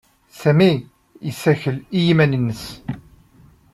[0.39, 0.71] Sami
[1.27, 2.63] yessakel i yiman-nnes.